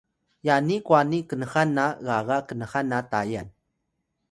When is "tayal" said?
3.11-3.47